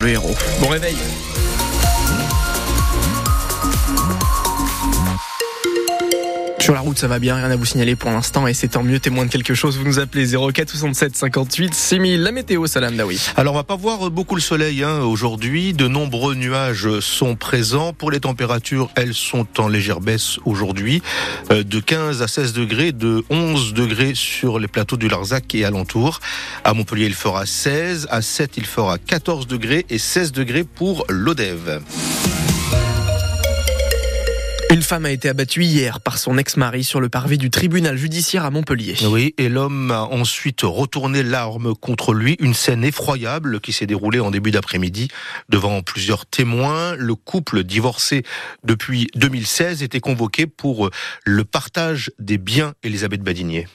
[0.00, 0.36] Le héros.
[0.60, 0.96] Bon réveil.
[6.68, 8.82] Sur la route, ça va bien, rien à vous signaler pour l'instant et c'est tant
[8.82, 9.78] mieux, témoin de quelque chose.
[9.78, 12.20] Vous nous appelez 04 67 58 6000.
[12.20, 13.18] La météo, Salam Daoui.
[13.38, 15.72] Alors, on va pas voir beaucoup le soleil hein, aujourd'hui.
[15.72, 17.94] De nombreux nuages sont présents.
[17.94, 21.00] Pour les températures, elles sont en légère baisse aujourd'hui,
[21.50, 25.64] euh, de 15 à 16 degrés, de 11 degrés sur les plateaux du Larzac et
[25.64, 26.20] alentour.
[26.64, 31.06] À Montpellier, il fera 16, à 7, il fera 14 degrés et 16 degrés pour
[31.08, 31.80] l'Odève.
[34.70, 38.44] Une femme a été abattue hier par son ex-mari sur le parvis du tribunal judiciaire
[38.44, 38.96] à Montpellier.
[39.04, 42.36] Oui, et l'homme a ensuite retourné l'arme contre lui.
[42.38, 45.08] Une scène effroyable qui s'est déroulée en début d'après-midi
[45.48, 46.94] devant plusieurs témoins.
[46.96, 48.24] Le couple divorcé
[48.62, 50.90] depuis 2016 était convoqué pour
[51.24, 53.66] le partage des biens Elisabeth Badinier.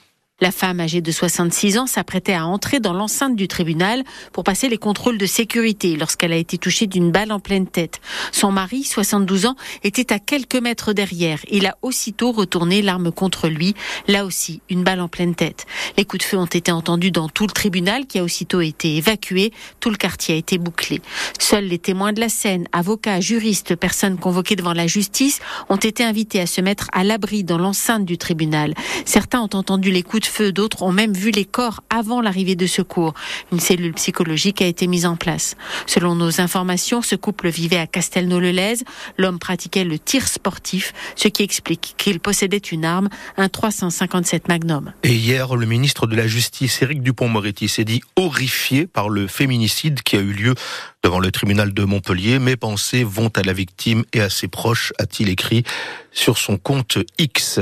[0.41, 4.67] La femme âgée de 66 ans s'apprêtait à entrer dans l'enceinte du tribunal pour passer
[4.67, 8.01] les contrôles de sécurité lorsqu'elle a été touchée d'une balle en pleine tête.
[8.31, 11.39] Son mari, 72 ans, était à quelques mètres derrière.
[11.51, 13.75] Il a aussitôt retourné l'arme contre lui.
[14.07, 15.67] Là aussi, une balle en pleine tête.
[15.97, 18.97] Les coups de feu ont été entendus dans tout le tribunal qui a aussitôt été
[18.97, 19.53] évacué.
[19.79, 20.99] Tout le quartier a été bouclé.
[21.39, 26.03] Seuls les témoins de la scène, avocats, juristes, personnes convoquées devant la justice, ont été
[26.03, 28.73] invités à se mettre à l'abri dans l'enceinte du tribunal.
[29.05, 32.67] Certains ont entendu les coups feu, d'autres ont même vu les corps avant l'arrivée de
[32.67, 33.13] secours.
[33.51, 35.55] Une cellule psychologique a été mise en place.
[35.85, 38.83] Selon nos informations, ce couple vivait à Castelnau-le-Lez.
[39.17, 44.93] L'homme pratiquait le tir sportif, ce qui explique qu'il possédait une arme, un 357 Magnum.
[45.03, 50.01] Et hier, le ministre de la Justice, Éric Dupont-Moretti, s'est dit horrifié par le féminicide
[50.01, 50.55] qui a eu lieu
[51.03, 52.39] devant le tribunal de Montpellier.
[52.39, 55.63] Mes pensées vont à la victime et à ses proches, a-t-il écrit
[56.11, 57.59] sur son compte X.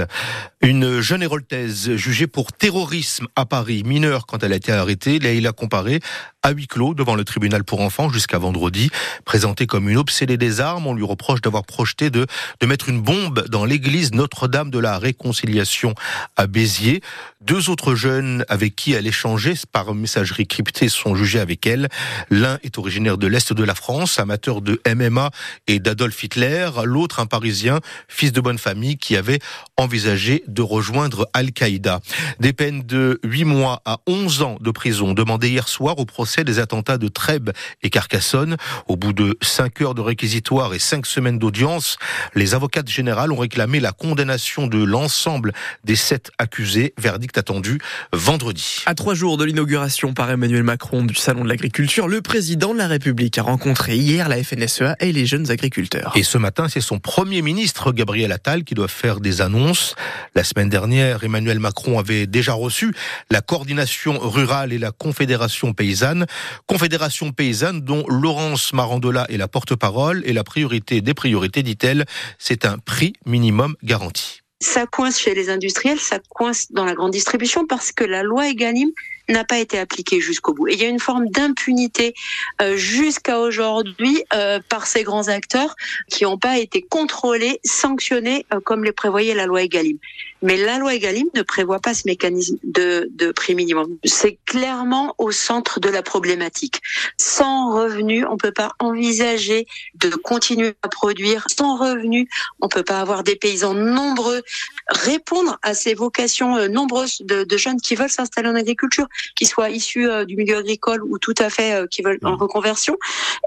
[0.61, 5.47] Une jeune héroltaise jugée pour terrorisme à Paris, mineure quand elle a été arrêtée, il
[5.47, 6.01] a comparé
[6.43, 8.89] à huis clos devant le tribunal pour enfants jusqu'à vendredi.
[9.25, 12.25] Présentée comme une obsédée des armes, on lui reproche d'avoir projeté de,
[12.59, 15.93] de mettre une bombe dans l'église Notre-Dame de la Réconciliation
[16.37, 17.01] à Béziers.
[17.41, 21.89] Deux autres jeunes avec qui elle échangeait par messagerie cryptée sont jugés avec elle.
[22.29, 25.31] L'un est originaire de l'Est de la France, amateur de MMA
[25.67, 26.69] et d'Adolf Hitler.
[26.83, 29.39] L'autre, un Parisien, fils de bonne famille, qui avait
[29.77, 31.99] envisagé de rejoindre Al-Qaïda.
[32.39, 36.30] Des peines de 8 mois à 11 ans de prison demandées hier soir au procès
[36.39, 37.51] des attentats de Trèbes
[37.83, 38.57] et Carcassonne.
[38.87, 41.97] Au bout de 5 heures de réquisitoire et 5 semaines d'audience,
[42.35, 45.53] les avocats générales ont réclamé la condamnation de l'ensemble
[45.83, 46.93] des sept accusés.
[46.97, 47.79] Verdict attendu
[48.13, 48.83] vendredi.
[48.85, 52.77] À trois jours de l'inauguration par Emmanuel Macron du Salon de l'agriculture, le président de
[52.77, 56.13] la République a rencontré hier la FNSEA et les jeunes agriculteurs.
[56.15, 59.95] Et ce matin, c'est son premier ministre, Gabriel Attal, qui doit faire des annonces.
[60.35, 62.93] La semaine dernière, Emmanuel Macron avait déjà reçu
[63.29, 66.20] la coordination rurale et la confédération paysanne.
[66.67, 72.05] Confédération paysanne dont Laurence Marandola est la porte-parole et la priorité des priorités, dit-elle,
[72.37, 74.41] c'est un prix minimum garanti.
[74.61, 78.47] Ça coince chez les industriels, ça coince dans la grande distribution parce que la loi
[78.47, 78.89] Egalim
[79.31, 80.67] n'a pas été appliquée jusqu'au bout.
[80.67, 82.13] Et il y a une forme d'impunité
[82.61, 85.75] euh, jusqu'à aujourd'hui euh, par ces grands acteurs
[86.09, 89.97] qui n'ont pas été contrôlés, sanctionnés euh, comme les prévoyait la loi Egalim.
[90.41, 93.97] Mais la loi Egalim ne prévoit pas ce mécanisme de, prix minimum.
[94.03, 96.81] C'est clairement au centre de la problématique.
[97.17, 101.45] Sans revenus, on peut pas envisager de continuer à produire.
[101.47, 102.27] Sans revenus,
[102.59, 104.41] on peut pas avoir des paysans nombreux.
[104.89, 109.69] Répondre à ces vocations nombreuses de, de jeunes qui veulent s'installer en agriculture, qui soient
[109.69, 112.97] issus euh, du milieu agricole ou tout à fait euh, qui veulent en reconversion.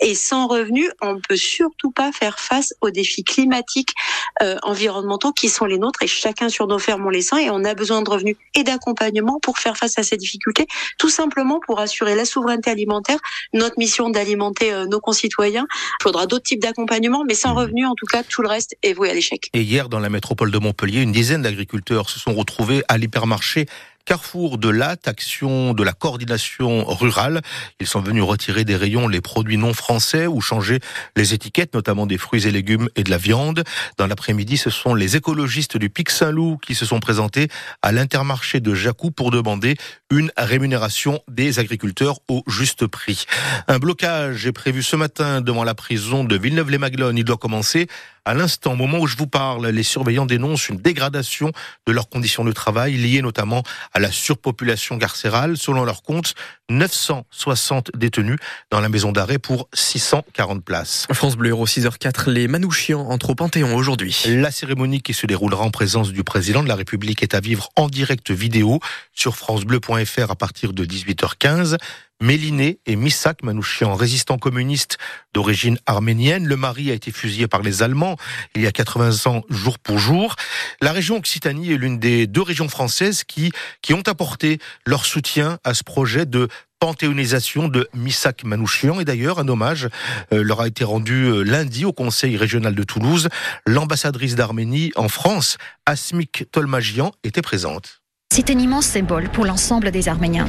[0.01, 3.95] Et sans revenus, on ne peut surtout pas faire face aux défis climatiques,
[4.43, 7.51] euh, environnementaux qui sont les nôtres et chacun sur nos fermes on les sent et
[7.51, 10.67] on a besoin de revenus et d'accompagnement pour faire face à ces difficultés,
[10.99, 13.19] tout simplement pour assurer la souveraineté alimentaire,
[13.53, 15.67] notre mission d'alimenter nos concitoyens.
[16.01, 18.93] Il faudra d'autres types d'accompagnement, mais sans revenus, en tout cas, tout le reste est
[18.93, 19.51] voué à l'échec.
[19.53, 23.67] Et hier, dans la métropole de Montpellier, une dizaine d'agriculteurs se sont retrouvés à l'hypermarché
[24.07, 27.41] Carrefour de l'AT, action de la coordination rurale.
[27.81, 30.81] Ils sont venus retirer des rayons les produits non français ou changer
[31.17, 33.65] les étiquettes, notamment des fruits et légumes et de la viande.
[33.97, 37.49] Dans l'après-midi, ce sont les écologistes du Pic Saint-Loup qui se sont présentés
[37.81, 39.75] à l'intermarché de Jacou pour demander
[40.11, 43.25] une rémunération des agriculteurs au juste prix.
[43.69, 47.17] Un blocage est prévu ce matin devant la prison de Villeneuve-les-Maglones.
[47.17, 47.87] Il doit commencer
[48.27, 51.53] à l'instant, au moment où je vous parle, les surveillants dénoncent une dégradation
[51.87, 53.63] de leurs conditions de travail liées notamment
[53.95, 55.57] à la surpopulation carcérale.
[55.57, 56.35] Selon leur compte,
[56.69, 58.39] 960 détenus
[58.71, 61.07] dans la maison d'arrêt pour 640 places.
[61.13, 64.25] France Bleu Euro 6h04, les Manouchians entrent au Panthéon aujourd'hui.
[64.27, 67.71] La cérémonie qui se déroulera en présence du président de la République est à vivre
[67.77, 68.81] en direct vidéo
[69.13, 71.79] sur francebleu.fr à partir de 18h15.
[72.21, 74.99] Méliné et Misak Manouchian, résistant communiste
[75.33, 76.47] d'origine arménienne.
[76.47, 78.17] Le mari a été fusillé par les Allemands
[78.55, 80.37] il y a 80 ans jour pour jour.
[80.81, 83.53] La région Occitanie est l'une des deux régions françaises qui,
[83.83, 86.49] qui ont apporté leur soutien à ce projet de
[86.81, 89.01] panthéonisation de Misak Manouchian.
[89.01, 89.89] Et d'ailleurs, un hommage
[90.33, 93.29] euh, leur a été rendu euh, lundi au Conseil régional de Toulouse.
[93.67, 95.57] L'ambassadrice d'Arménie en France,
[95.87, 98.03] Asmik Tolmagian, était présente.
[98.35, 100.49] C'est un immense symbole pour l'ensemble des Arméniens.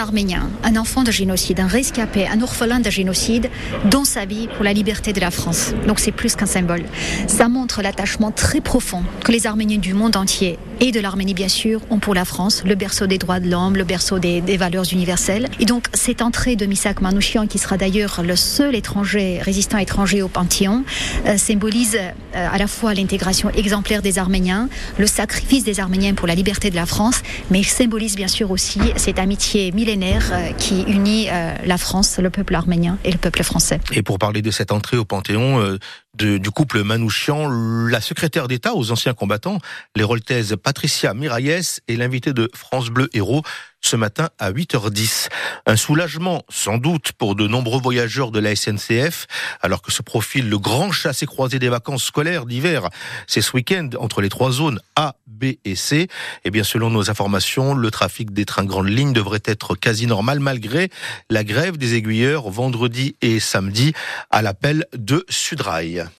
[0.00, 3.50] Arménien, un enfant de génocide, un rescapé, un orphelin de génocide,
[3.84, 5.74] dont sa vie pour la liberté de la France.
[5.86, 6.84] Donc c'est plus qu'un symbole.
[7.26, 11.48] Ça montre l'attachement très profond que les Arméniens du monde entier et de l'Arménie bien
[11.48, 14.56] sûr ont pour la France, le berceau des droits de l'homme, le berceau des, des,
[14.56, 15.48] valeurs universelles.
[15.60, 20.22] Et donc cette entrée de Misak Manouchian, qui sera d'ailleurs le seul étranger, résistant étranger
[20.22, 20.84] au Panthéon,
[21.26, 26.26] euh, symbolise euh, à la fois l'intégration exemplaire des Arméniens, le sacrifice des Arméniens pour
[26.26, 27.20] la liberté de la France,
[27.50, 32.18] mais il symbolise bien sûr aussi cette amitié millénaire euh, qui unit euh, la France,
[32.18, 33.80] le peuple arménien et le peuple français.
[33.92, 35.78] Et pour parler de cette entrée au Panthéon euh,
[36.14, 39.58] du couple Manouchian, la secrétaire d'État aux anciens combattants,
[39.96, 43.42] l'héroltaise Patricia Miraillès, est l'invitée de France Bleu Héros
[43.80, 45.28] ce matin à 8h10.
[45.66, 49.26] Un soulagement sans doute pour de nombreux voyageurs de la SNCF,
[49.60, 52.88] alors que se profile le grand chassé-croisé des vacances scolaires d'hiver.
[53.26, 56.08] C'est ce week-end entre les trois zones A, B et C.
[56.44, 60.40] Et bien selon nos informations, le trafic des trains grandes lignes devrait être quasi normal
[60.40, 60.90] malgré
[61.28, 63.92] la grève des aiguilleurs vendredi et samedi
[64.30, 66.06] à l'appel de Sudrail.